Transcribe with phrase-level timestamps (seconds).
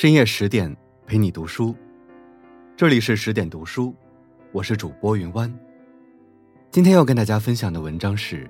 [0.00, 0.74] 深夜十点
[1.06, 1.76] 陪你读书，
[2.74, 3.94] 这里是十点读书，
[4.50, 5.54] 我是主播云湾。
[6.70, 8.48] 今天要跟大家分享的文章是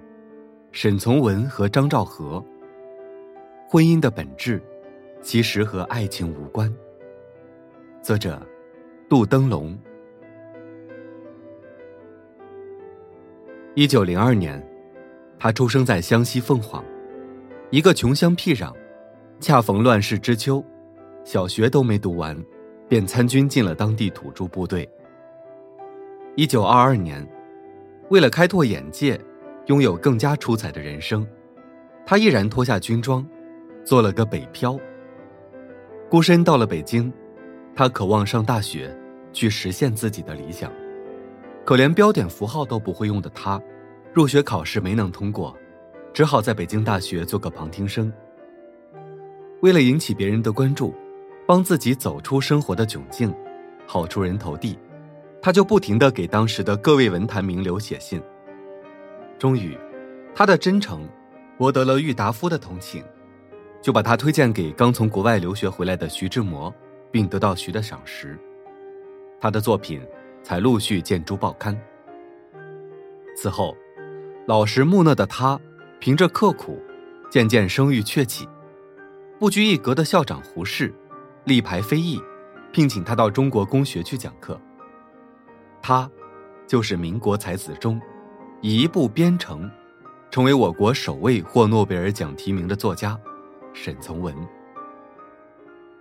[0.70, 2.40] 沈从文和张兆和
[3.68, 4.62] 婚姻的本质，
[5.22, 6.72] 其实和爱情无关。
[8.00, 8.40] 作者
[9.08, 9.76] 杜登龙。
[13.74, 14.64] 一九零二年，
[15.36, 16.84] 他出生在湘西凤凰，
[17.70, 18.72] 一个穷乡僻壤，
[19.40, 20.64] 恰逢乱世之秋，
[21.24, 22.36] 小学都没读完，
[22.88, 24.88] 便参军进了当地土著部队。
[26.36, 27.26] 一九二二年，
[28.08, 29.20] 为了开拓眼界，
[29.66, 31.26] 拥有更加出彩的人生，
[32.06, 33.26] 他毅然脱下军装，
[33.84, 34.78] 做了个北漂。
[36.08, 37.12] 孤身到了北京，
[37.74, 38.96] 他渴望上大学，
[39.32, 40.72] 去实现自己的理想。
[41.64, 43.60] 可连标点符号都不会用的他，
[44.12, 45.56] 入学考试没能通过，
[46.12, 48.12] 只好在北京大学做个旁听生。
[49.60, 50.94] 为了引起别人的关注，
[51.50, 53.34] 帮自己走出生活的窘境，
[53.84, 54.78] 好出人头地，
[55.42, 58.22] 他就不停的给当时的各位文坛名流写信。
[59.36, 59.76] 终于，
[60.32, 61.08] 他的真诚
[61.58, 63.02] 博得了郁达夫的同情，
[63.82, 66.72] 就把他推荐给刚从国外留学回来的徐志摩，
[67.10, 68.38] 并得到徐的赏识。
[69.40, 70.00] 他的作品。
[70.42, 71.78] 才陆续见诸报刊。
[73.36, 73.76] 此后，
[74.46, 75.60] 老实木讷的他，
[75.98, 76.80] 凭着刻苦，
[77.28, 78.48] 渐渐声誉鹊起。
[79.38, 80.94] 不拘一格的校长胡适，
[81.44, 82.20] 力排非议，
[82.72, 84.60] 聘请他到中国公学去讲课。
[85.82, 86.10] 他，
[86.66, 88.00] 就是民国才子中，
[88.60, 89.64] 以一部《编程》，
[90.30, 93.18] 成为我国首位获诺贝尔奖提名的作家，
[93.72, 94.34] 沈从文。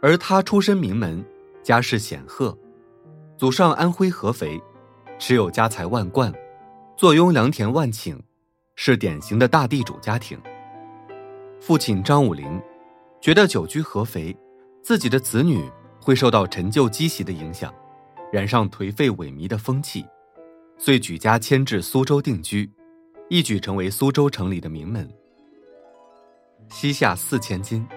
[0.02, 1.26] 而他出身名门，
[1.64, 2.58] 家世显赫。
[3.38, 4.62] 祖上安徽合肥，
[5.18, 6.34] 持有家财万贯，
[6.98, 8.18] 坐拥良田万顷，
[8.76, 10.38] 是典型的大地主家庭。
[11.62, 12.62] 父亲张武龄
[13.22, 14.36] 觉得久居合肥，
[14.82, 15.70] 自己的子女
[16.02, 17.74] 会受到陈旧积习的影响，
[18.32, 20.06] 染上颓废萎靡的风气，
[20.78, 22.72] 遂举家迁至苏州定居，
[23.30, 25.08] 一举成为苏州城里的名门。
[26.70, 27.88] 膝下四千金，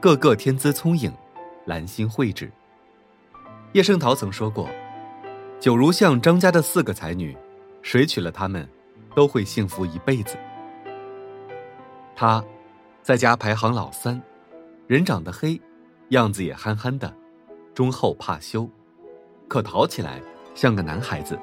[0.00, 1.12] 个个天资聪颖，
[1.66, 2.50] 兰心蕙质。
[3.72, 4.68] 叶圣陶曾说过。
[5.60, 7.36] 九如巷张家的四个才女，
[7.82, 8.68] 谁娶了她们，
[9.14, 10.36] 都会幸福一辈子。
[12.16, 12.44] 他，
[13.00, 14.20] 在家排行老三，
[14.88, 15.60] 人长得黑，
[16.12, 17.14] 样子也憨憨的，
[17.74, 18.66] 忠厚怕羞，
[19.48, 20.22] 可淘起来
[20.54, 21.38] 像个男孩子。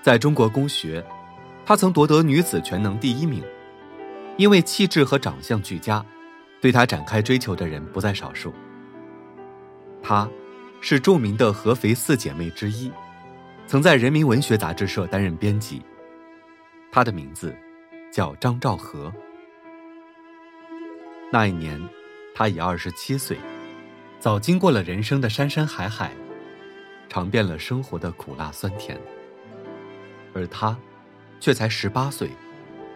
[0.00, 1.04] 在中国公学，
[1.66, 3.44] 他曾夺得女子全能第一名，
[4.38, 6.02] 因为气质和长相俱佳，
[6.60, 8.54] 对他展开追求的人不在少数。
[10.02, 10.26] 他。
[10.82, 12.90] 是著名的合肥四姐妹之一，
[13.66, 15.82] 曾在人民文学杂志社担任编辑。
[16.90, 17.54] 她的名字
[18.10, 19.12] 叫张兆和。
[21.30, 21.78] 那一年，
[22.40, 23.36] 他已二十七岁，
[24.18, 26.10] 早经过了人生的山山海海，
[27.06, 28.98] 尝遍了生活的苦辣酸甜。
[30.32, 30.74] 而他，
[31.38, 32.30] 却才十八岁，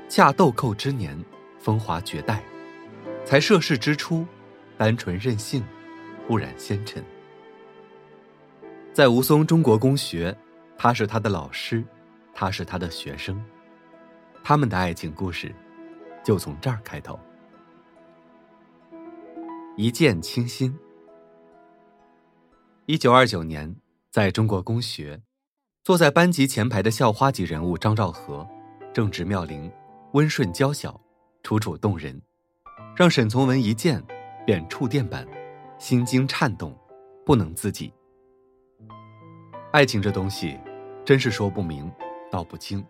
[0.08, 1.22] 恰豆蔻之年，
[1.58, 2.42] 风华绝代，
[3.26, 4.26] 才涉世之初，
[4.78, 5.62] 单纯任性，
[6.26, 7.04] 不染纤尘。
[8.94, 10.34] 在吴淞中国公学，
[10.78, 11.84] 他是他的老师，
[12.32, 13.44] 他是他的学生，
[14.42, 15.54] 他们的爱情故事
[16.24, 17.20] 就从这儿开头。
[19.76, 20.72] 一见倾心。
[22.86, 23.74] 一九二九年，
[24.08, 25.20] 在中国公学，
[25.82, 28.48] 坐在班级前排的校花级人物张兆和，
[28.92, 29.68] 正直妙龄，
[30.12, 31.00] 温顺娇小，
[31.42, 32.22] 楚楚动人，
[32.94, 34.00] 让沈从文一见
[34.46, 35.26] 便触电般，
[35.76, 36.72] 心惊颤动，
[37.26, 37.92] 不能自己。
[39.72, 40.56] 爱情这东西，
[41.04, 41.90] 真是说不明，
[42.30, 42.84] 道不清。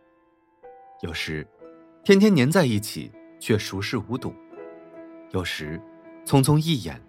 [1.01, 1.47] 有时，
[2.05, 4.31] 天天黏在一起却熟视无睹；
[5.31, 5.81] 有时，
[6.25, 7.01] 匆匆一眼，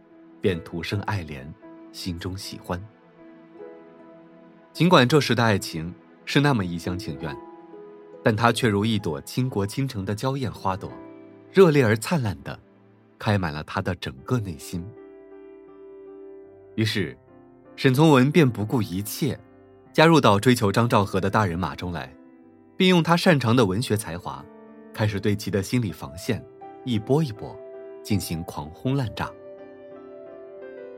[0.42, 1.46] 便徒生爱怜，
[1.92, 2.82] 心中喜欢。
[4.74, 5.94] 尽管这时的爱情
[6.26, 7.36] 是那么一厢情愿，
[8.24, 10.92] 但它却如一朵倾国倾城的娇艳花朵，
[11.52, 12.60] 热烈而灿烂的，
[13.18, 14.86] 开满了他的整个内心。
[16.76, 17.18] 于是，
[17.78, 19.40] 沈从文便不顾一切。
[19.94, 22.14] 加入到追求张兆和的大人马中来，
[22.76, 24.44] 并用他擅长的文学才华，
[24.94, 26.46] 开始对其的心理防线
[26.84, 27.58] 一波一波
[28.06, 29.30] 进行狂轰滥炸。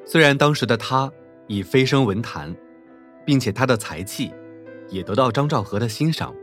[0.06, 1.10] 虽然当时的他
[1.48, 2.54] 已飞升文坛，
[3.26, 4.34] 并且他的才气
[4.90, 6.36] 也得到张兆和的欣赏，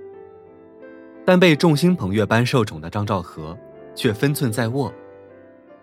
[1.24, 3.56] 但被众星捧月般受宠的张兆和
[3.94, 4.92] 却分寸在握。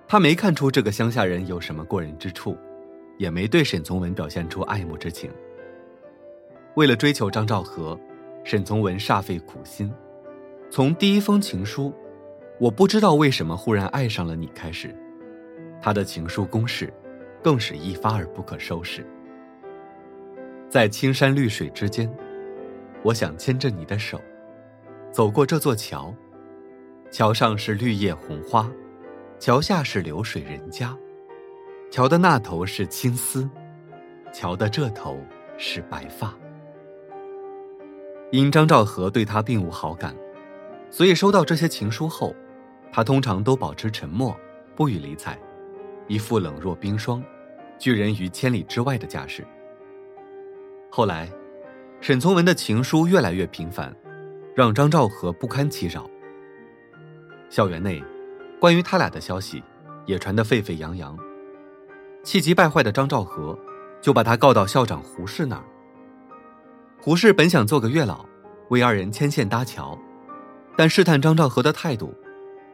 [0.08, 2.58] 他没看出这个乡下人有什么过人之处，
[3.18, 5.32] 也没对沈从文表现出爱慕之情。
[6.76, 8.00] 为了追求张兆和，
[8.44, 9.94] 沈从文煞费苦心，
[10.70, 11.94] 从第一封情书
[12.62, 14.96] “我不知道为什么忽然爱上了你”开始，
[15.82, 16.94] 他的情书攻势，
[17.44, 19.04] 更是一发而不可收拾。
[20.70, 22.08] 在青山绿水之间，
[23.02, 24.22] 我想牵着你的手，
[25.12, 26.14] 走过这座桥。
[27.10, 28.72] 桥上是绿叶红花，
[29.40, 30.96] 桥下是流水人家。
[31.90, 33.50] 桥的那头是青丝，
[34.32, 35.20] 桥的这头
[35.58, 36.32] 是白发。
[38.30, 40.16] 因张兆和对他并无好感，
[40.92, 42.36] 所以收到这些情书后，
[42.92, 44.36] 他通常都保持沉默，
[44.76, 45.40] 不予理睬，
[46.08, 47.24] 一副冷若冰霜、
[47.80, 49.46] 拒人于千里之外的架势。
[50.90, 51.32] 后来，
[52.02, 53.96] 沈从文的情书越来越频繁，
[54.54, 56.10] 让张兆和不堪其扰。
[57.50, 58.04] 校园内，
[58.60, 59.64] 关于他俩的消息
[60.06, 61.18] 也传得沸沸扬扬。
[62.24, 63.58] 气急败坏的张兆和
[64.02, 65.64] 就把他告到校长胡适那儿。
[67.00, 68.26] 胡适本想做个月老，
[68.70, 69.98] 为二人牵线搭桥，
[70.76, 72.14] 但试探张兆和的态度，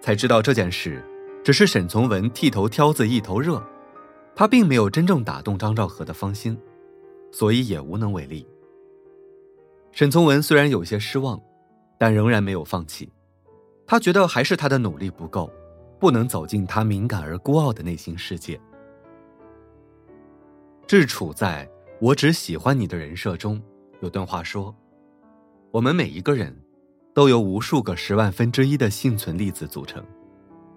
[0.01, 1.03] 才知道这件事
[1.43, 3.61] 只是沈从文剃头挑子一头热，
[4.35, 6.57] 他并没有真正打动张兆和的芳心，
[7.31, 8.47] 所以也无能为力。
[9.91, 11.41] 沈从文虽然有些失望，
[11.97, 13.11] 但仍然没有放弃。
[13.85, 15.49] 他觉得还是他的努力不够，
[15.99, 18.59] 不能走进他敏感而孤傲的内心世界。
[20.85, 23.61] 智处在我只喜欢你的人设中，
[24.01, 24.75] 有段话说
[25.71, 26.55] ：“我们每一个人，
[27.17, 30.05] 都由无数个十万分之一的幸存粒子组成，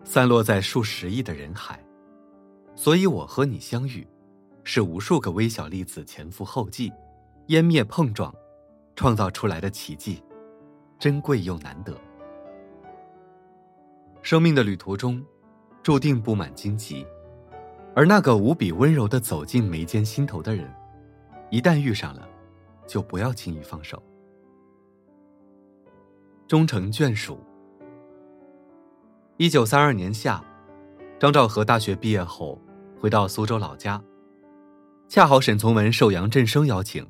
[0.04, 1.78] 散落在数十亿的人海。
[2.74, 4.06] 所以我和你相遇，
[4.64, 6.90] 是无数个微小粒子前赴后继、
[7.48, 8.34] 湮灭碰撞，
[8.96, 10.22] 创造出来的奇迹，
[10.98, 11.94] 珍贵又难得。”
[14.22, 15.22] 生命的旅途中，
[15.82, 17.06] 注定布满荆棘，
[17.94, 20.66] 而那个无比温柔的走进眉间心头的人，
[21.50, 22.26] 一旦遇上了，
[22.86, 24.02] 就不要轻易放手。
[26.50, 27.38] 终成眷属。
[29.36, 30.42] 一九三二年夏，
[31.16, 32.60] 张兆和大学毕业后
[33.00, 34.02] 回到苏州老家，
[35.06, 37.08] 恰好沈从文受杨振声邀请，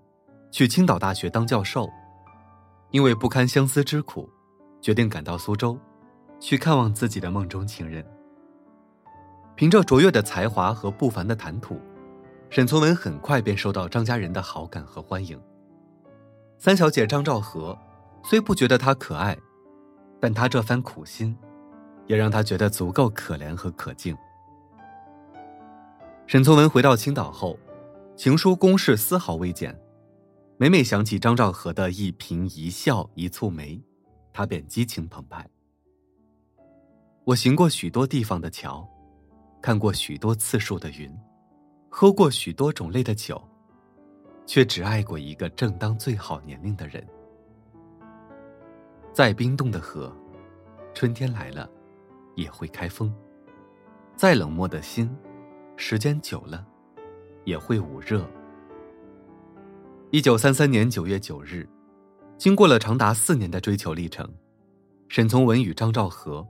[0.51, 1.89] 去青岛大学当教授，
[2.91, 4.29] 因为不堪相思之苦，
[4.83, 5.75] 决定赶到苏州。
[6.39, 8.05] 去看望自己的梦中情人。
[9.55, 11.81] 凭着卓越的才华和不凡的谈吐，
[12.51, 15.41] 沈从文很快便受到张家人的好感和欢迎。
[16.59, 17.75] 三小姐张兆和
[18.23, 19.37] 虽不觉得他可爱，
[20.21, 21.37] 但他这番苦心，
[22.07, 24.17] 也让他觉得足够可怜和可敬。
[26.27, 27.59] 沈从文回到青岛后，
[28.15, 29.77] 情书攻势丝毫未减，
[30.59, 33.83] 每每想起张兆和的一颦一笑一蹙眉，
[34.33, 35.49] 他便激情澎湃。
[37.25, 38.87] 我行过许多地方的桥，
[39.61, 41.13] 看过许多次数的云，
[41.89, 43.43] 喝过许多种类的酒，
[44.47, 47.05] 却只爱过一个正当最好年龄的人。
[49.13, 50.15] 再冰冻的河，
[50.95, 51.69] 春天来了，
[52.37, 53.11] 也会开封；
[54.17, 55.11] 再冷漠的心，
[55.77, 56.65] 时间久了，
[57.45, 58.25] 也会捂热。
[60.11, 61.69] 一九三三年九月九日，
[62.39, 64.29] 经过了长达四年的追求历程，
[65.09, 66.47] 沈从文与张兆和。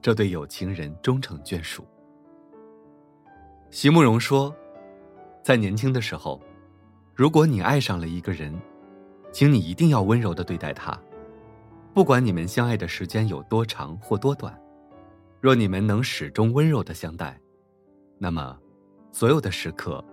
[0.00, 1.82] 这对有情人终成眷属。
[3.70, 4.54] 席慕容说
[5.42, 6.38] ：“在年轻的时候，
[7.14, 8.54] 如果你爱上了一个人，
[9.32, 11.00] 请你一定要温柔的对待他，
[11.94, 14.60] 不管你们相爱的时间有多长或多短。
[15.40, 17.40] 若你们能始终温柔的相待，
[18.18, 18.58] 那么，
[19.12, 20.04] 所有的时刻，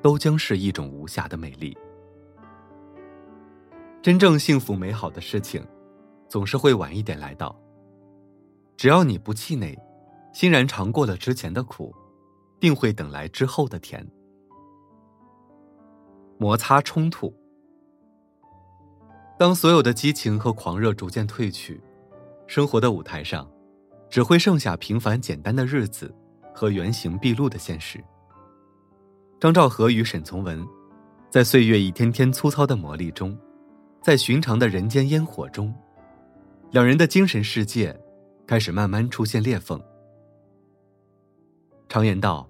[0.00, 1.76] 都将是一种无暇的美丽。
[4.00, 5.62] 真正幸福美好的事情，
[6.26, 7.54] 总是会晚一点来到。”
[8.78, 9.78] 只要你不气馁，
[10.32, 11.94] 欣然尝过了之前的苦，
[12.58, 14.06] 定会等来之后的甜。
[16.38, 17.34] 摩擦冲突，
[19.38, 21.80] 当所有的激情和狂热逐渐褪去，
[22.46, 23.48] 生活的舞台上，
[24.08, 26.14] 只会剩下平凡简单的日子
[26.54, 28.02] 和原形毕露的现实。
[29.38, 30.66] 张兆和与沈从文，
[31.30, 33.38] 在岁月一天天粗糙的磨砺中，
[34.02, 35.74] 在寻常的人间烟火中，
[36.70, 37.98] 两人的精神世界。
[38.46, 39.82] 开始慢慢出现裂缝。
[41.88, 42.48] 常言道：“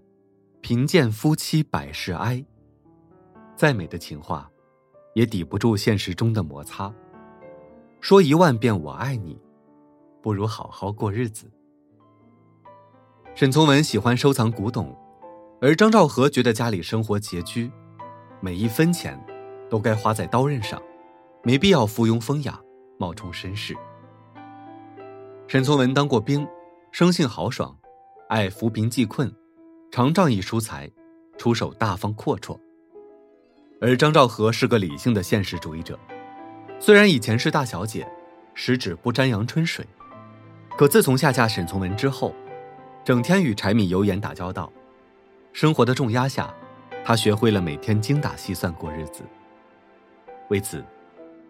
[0.61, 2.45] 贫贱夫妻百事哀。”
[3.57, 4.51] 再美的情话，
[5.17, 6.93] 也抵不住现实中的摩擦。
[8.03, 9.41] 说一万遍我爱你，
[10.23, 11.51] 不如好好过日子。
[13.35, 14.95] 沈从文喜欢收藏古董，
[15.59, 17.73] 而张兆和觉得家里生活拮据，
[18.41, 19.19] 每一分钱
[19.71, 20.81] 都该花在刀刃上，
[21.43, 22.61] 没必要附庸风雅，
[22.99, 23.75] 冒充绅士。
[25.49, 26.47] 沈从文当过兵，
[26.93, 27.75] 生性豪爽，
[28.29, 29.35] 爱扶贫济困，
[29.91, 30.91] 常仗义疏财，
[31.39, 32.61] 出手大方阔绰。
[33.81, 35.99] 而张兆和是个理性的现实主义者，
[36.79, 38.09] 虽然以前是大小姐，
[38.55, 39.87] 十指不沾阳春水，
[40.79, 42.35] 可自从下嫁沈从文之后，
[43.05, 44.73] 整天与柴米油盐打交道，
[45.53, 46.53] 生活的重压下，
[47.05, 49.23] 他学会了每天精打细算过日子。
[50.49, 50.83] 为此，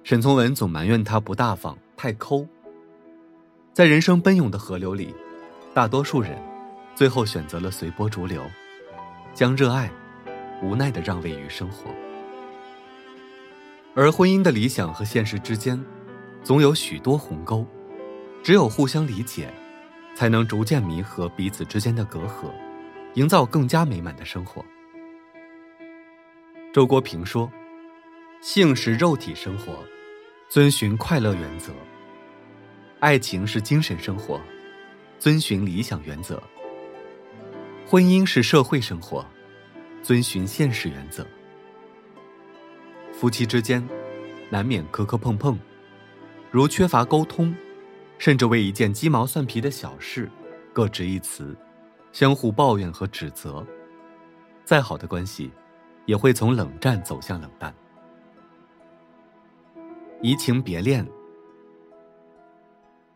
[0.02, 2.44] 沈从文总埋怨他不大方、太抠。
[3.72, 5.14] 在人生奔涌的河流里，
[5.72, 6.36] 大多数人
[6.96, 8.42] 最后选择了随波逐流，
[9.32, 9.88] 将热爱
[10.60, 11.88] 无奈的让位于生活。
[13.98, 15.82] 而婚姻的理想和现实之间，
[16.42, 17.66] 总有许多鸿沟，
[18.42, 19.50] 只有互相理解，
[20.14, 22.52] 才能逐渐弥合彼此之间的隔阂，
[23.14, 24.62] 营造更加美满的生活。
[26.74, 27.50] 周国平说
[28.42, 29.82] ：“性是肉体生活，
[30.50, 31.72] 遵循快乐原则。”
[33.00, 34.38] 爱情是精神生活，
[35.18, 36.36] 遵循理想原则；
[37.86, 39.24] 婚姻是社会生活，
[40.02, 41.26] 遵循现实原则。
[43.18, 43.82] 夫妻之间
[44.50, 45.58] 难免磕磕碰碰，
[46.50, 47.54] 如缺乏沟通，
[48.18, 50.30] 甚至为一件鸡毛蒜皮的小事
[50.74, 51.56] 各执一词，
[52.12, 53.66] 相互抱怨和指责，
[54.66, 55.50] 再好的关系
[56.04, 57.74] 也会从冷战走向冷淡。
[60.20, 61.06] 移情别恋。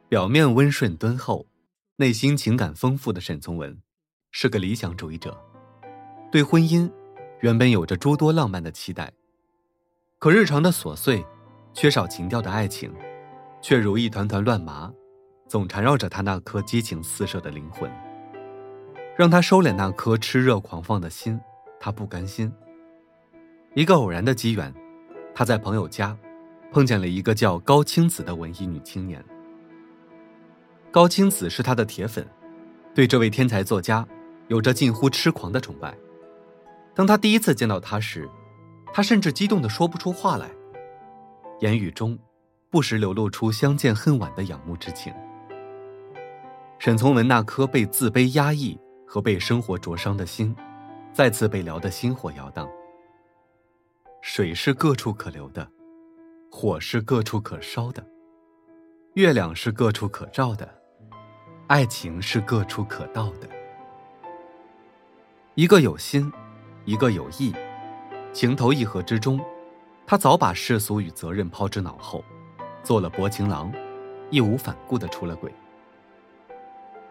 [0.08, 1.46] 表面温顺敦厚，
[1.96, 3.78] 内心情感丰富的沈从文，
[4.30, 5.38] 是个理想主义者，
[6.32, 6.90] 对婚姻
[7.40, 9.12] 原本有着诸多浪漫的期待。
[10.20, 11.24] 可日常的琐碎，
[11.72, 12.92] 缺少情调的爱情，
[13.62, 14.92] 却如一团团乱麻，
[15.48, 17.90] 总缠绕着他那颗激情四射的灵魂。
[19.16, 21.40] 让他收敛那颗炽热狂放的心，
[21.80, 22.52] 他不甘心。
[23.74, 24.74] 一个偶然的机缘，
[25.34, 26.14] 他在朋友家
[26.70, 29.24] 碰见了一个叫高青子的文艺女青年。
[30.90, 32.28] 高青子是他的铁粉，
[32.94, 34.06] 对这位天才作家
[34.48, 35.96] 有着近乎痴狂的崇拜。
[36.94, 38.28] 当他第一次见到他时，
[38.92, 40.50] 他甚至激动的说不出话来，
[41.60, 42.18] 言语中
[42.68, 45.12] 不时流露出相见恨晚的仰慕之情。
[46.78, 50.54] 沈从文那颗被自卑压抑和被生活灼伤的心，
[51.12, 52.68] 再次被撩得心火摇荡。
[54.22, 55.66] 水是各处可流的，
[56.50, 58.04] 火是各处可烧的，
[59.14, 60.68] 月亮是各处可照的。
[61.68, 63.48] 爱情是各处可到的，
[65.54, 66.32] 一个有心，
[66.84, 67.54] 一个有意，
[68.32, 69.40] 情投意合之中，
[70.06, 72.24] 他早把世俗与责任抛之脑后，
[72.82, 73.72] 做了薄情郎，
[74.30, 75.52] 义无反顾的出了轨。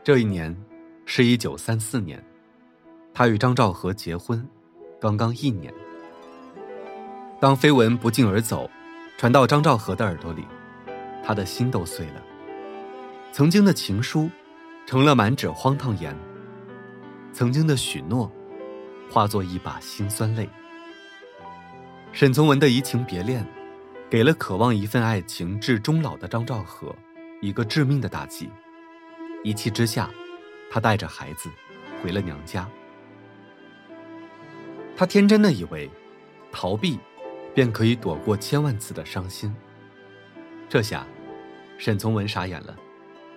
[0.03, 0.55] 这一年
[1.05, 2.23] 是一九三四年，
[3.13, 4.47] 他与张兆和结婚，
[4.99, 5.73] 刚刚一年。
[7.39, 8.69] 当绯闻不胫而走，
[9.17, 10.45] 传到张兆和的耳朵里，
[11.23, 12.23] 他的心都碎了。
[13.31, 14.29] 曾经的情书。
[14.85, 16.17] 成了满纸荒唐言。
[17.31, 18.31] 曾经的许诺，
[19.11, 20.49] 化作一把辛酸泪。
[22.11, 23.45] 沈从文的移情别恋，
[24.09, 26.93] 给了渴望一份爱情至终老的张兆和
[27.39, 28.49] 一个致命的打击。
[29.43, 30.09] 一气之下，
[30.69, 31.49] 他带着孩子
[32.01, 32.67] 回了娘家。
[34.97, 35.89] 他天真的以为，
[36.51, 36.99] 逃避
[37.53, 39.55] 便可以躲过千万次的伤心。
[40.67, 41.07] 这下，
[41.77, 42.75] 沈从文傻眼了，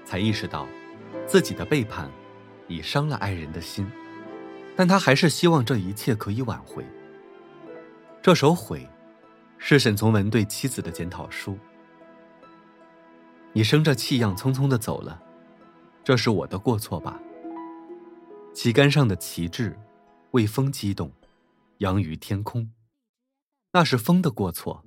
[0.04, 0.66] 才意识到。
[1.26, 2.10] 自己的背叛，
[2.66, 3.86] 已伤了爱人的心，
[4.74, 6.84] 但他还是希望这一切可以挽回。
[8.22, 8.88] 这首悔，
[9.58, 11.58] 是沈从文对妻子的检讨书。
[13.52, 15.20] 你生着气样匆匆的走了，
[16.04, 17.20] 这是我的过错吧？
[18.54, 19.76] 旗杆上的旗帜，
[20.30, 21.10] 为风激动，
[21.78, 22.70] 扬于天空，
[23.72, 24.84] 那是风的过错。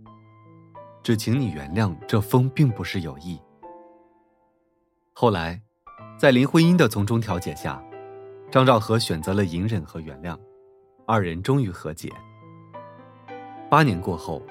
[1.04, 3.38] 只请你原谅，这风并不是有意。
[5.12, 5.62] 后来。
[6.18, 7.84] 在林徽因的从中调解下，
[8.50, 10.40] 张兆和选择了隐忍和原谅，
[11.06, 12.10] 二人终于和解。
[13.70, 14.42] 八年过后，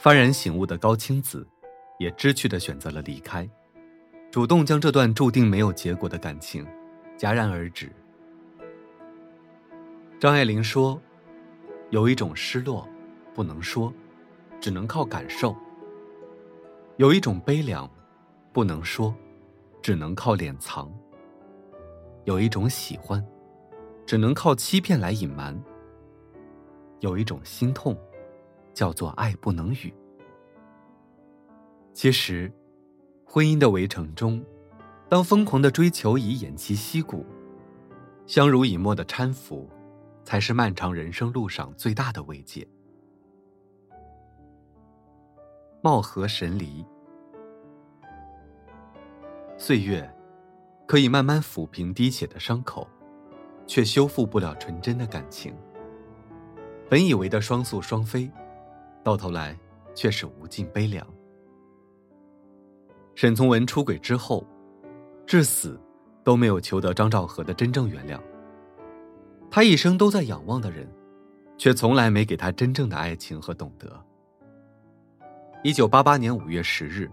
[0.00, 1.46] 幡然醒悟的高青子，
[1.98, 3.48] 也知趣的选择了离开，
[4.30, 6.66] 主动将这段注定没有结果的感情
[7.18, 7.90] 戛然而止。
[10.20, 11.00] 张爱玲说
[11.90, 12.88] ：“有一种失落，
[13.34, 13.92] 不能说，
[14.60, 15.54] 只能靠感受；
[16.96, 17.90] 有一种悲凉，
[18.52, 19.14] 不能说。”
[19.82, 20.90] 只能靠敛藏。
[22.24, 23.22] 有一种喜欢，
[24.06, 25.62] 只能靠欺骗来隐瞒。
[27.00, 27.94] 有一种心痛，
[28.74, 29.94] 叫做爱不能语。
[31.92, 32.52] 其实，
[33.24, 34.44] 婚姻的围城中，
[35.08, 37.24] 当疯狂的追求已偃旗息鼓，
[38.26, 39.70] 相濡以沫的搀扶，
[40.24, 42.66] 才是漫长人生路上最大的慰藉。
[45.80, 46.84] 貌合神离。
[49.56, 50.12] 岁月，
[50.86, 52.88] 可以慢慢抚平滴血的伤口，
[53.66, 55.54] 却修复不了纯真的感情。
[56.90, 58.30] 本以为的双宿双飞，
[59.04, 59.56] 到头来
[59.94, 61.06] 却是无尽悲凉。
[63.14, 64.44] 沈从文出轨之后，
[65.24, 65.78] 至死
[66.24, 68.18] 都没有求得张兆和的真正原谅。
[69.50, 70.88] 他一生都在仰望的人，
[71.56, 74.04] 却从来没给他真正的爱情和懂得。
[75.62, 77.08] 一九八八年五月十日，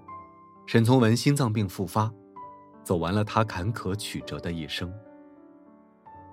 [0.66, 2.12] 沈从文心脏病复发，
[2.84, 4.92] 走完了他坎坷曲折的一生。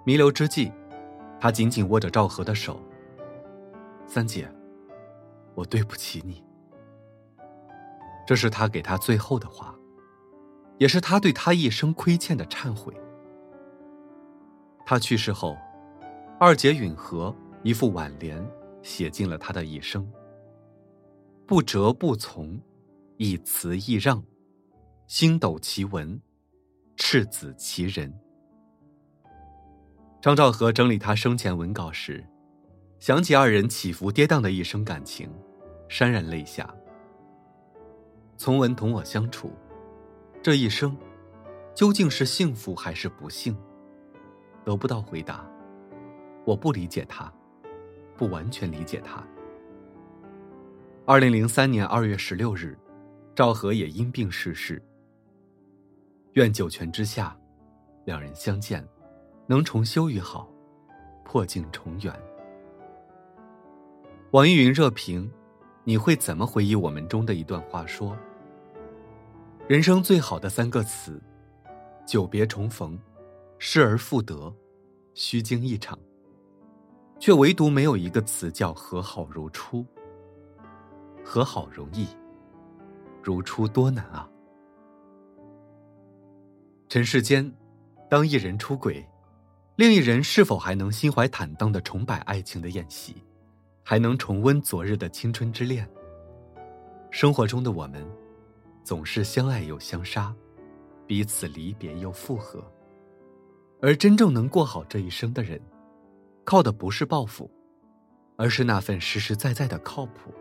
[0.05, 0.73] 弥留之际，
[1.39, 2.81] 他紧紧握着赵和的手。
[4.07, 4.51] 三姐，
[5.59, 6.45] 我对不起你。
[8.25, 9.75] 这是他给他最后的话，
[10.79, 12.95] 也是他对他一生亏欠的忏悔。
[14.87, 15.57] 他去世后，
[16.39, 17.35] 二姐允和
[17.65, 18.47] 一副挽联
[18.83, 20.09] 写尽了他的一生：
[21.45, 22.61] 不折不从，
[23.17, 24.23] 一辞一让，
[25.09, 26.21] 星斗其文，
[26.97, 28.17] 赤子其人。
[30.23, 32.25] 张兆和整理他生前文稿时，
[33.01, 35.31] 想起二人起伏跌宕的一生感情，
[35.89, 36.69] 潸然泪下。
[38.37, 39.51] 从文同我相处，
[40.43, 40.97] 这一生
[41.75, 43.57] 究竟是幸福还是不幸？
[44.65, 45.45] 得不到回答。
[46.45, 47.33] 我不理解他，
[48.17, 49.23] 不完全理解他。
[51.05, 52.79] 二零零三年二月十六日，
[53.35, 54.83] 赵和也因病逝世。
[56.35, 57.37] 愿九泉之下，
[58.05, 58.87] 两人相见。
[59.47, 60.47] 能重修于好，
[61.25, 62.15] 破镜重圆。
[64.33, 65.31] 网易云热评：
[65.89, 67.87] 你会怎么回忆我们中的一段话？
[67.87, 68.15] 说：
[69.67, 71.19] 人生最好的三个词，
[72.07, 72.99] 久别重逢，
[73.57, 74.55] 失而复得，
[75.15, 75.99] 虚惊一场。
[77.19, 79.83] 却唯独没有一个词叫和好如初。
[81.25, 82.07] 和好容易，
[83.23, 84.29] 如初多难啊！
[86.91, 87.51] 尘世间，
[88.11, 89.03] 当一人出轨。
[89.77, 93.25] 另一人是否还能心怀坦荡的重摆爱情的宴席，
[93.91, 95.89] 还能重温昨日的青春之恋？
[97.11, 98.07] 生活中的我们，
[98.85, 100.31] 总是相爱又相杀，
[101.07, 102.63] 彼此离别又复合。
[103.81, 105.59] 而真正能过好这一生的人，
[106.45, 107.51] 靠的不是报复，
[108.37, 110.35] 而是那份实实在在的靠谱。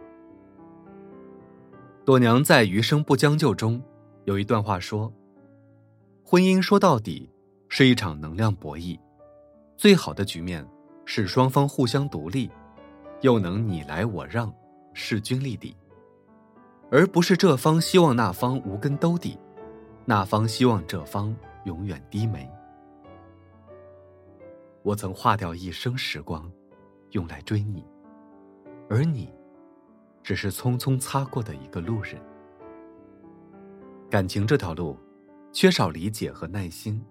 [2.04, 3.82] 朵娘在《余生不将就》中
[4.26, 5.10] 有一段话说
[6.22, 7.32] ：“婚姻说到底
[7.70, 9.00] 是一场能量博弈。”
[9.78, 10.68] 最好的局面
[11.06, 12.52] 是双方互相独立，
[13.22, 14.54] 又能你来我让，
[14.94, 15.76] 势均力敌，
[16.92, 19.38] 而不是这方希望那方无根兜底，
[20.06, 22.50] 那方希望这方永远低眉。
[24.84, 26.50] 我曾化掉一生时光，
[27.12, 27.86] 用来追你，
[28.90, 29.34] 而你，
[30.24, 32.22] 只是匆匆擦过的一个路人。
[34.10, 34.98] 感情这条路，
[35.52, 37.04] 缺少理解和耐心，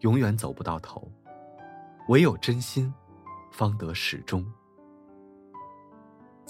[0.00, 1.10] 永远走不到头。
[2.08, 2.92] 唯有真心，
[3.50, 4.46] 方得始终。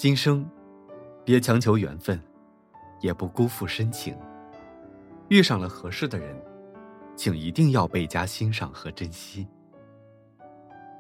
[0.03, 0.49] 今生，
[1.27, 2.19] 别强求缘分，
[3.03, 4.17] 也不辜负深情。
[5.29, 6.35] 遇上了合适的人，
[7.15, 9.47] 请一定要倍加欣赏和珍惜。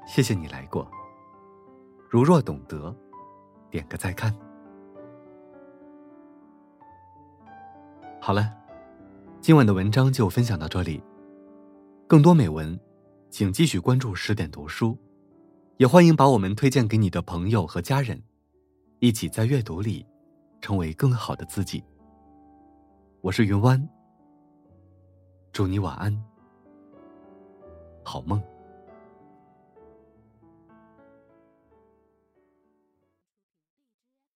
[0.06, 0.86] 谢谢你来过。
[2.10, 2.94] 如若懂得，
[3.70, 4.36] 点个再看。
[8.20, 8.52] 好了，
[9.40, 11.02] 今晚的文章就分享到这里。
[12.06, 12.78] 更多美文。
[13.30, 14.98] 请继续关注十点读书，
[15.78, 18.22] 也欢迎把我们推荐给你的朋友和家人，
[19.00, 20.04] 一起在阅读里
[20.60, 21.82] 成为更好的自己。
[23.22, 23.88] 我是云湾，
[25.52, 26.14] 祝你晚安，
[28.04, 28.38] 好梦。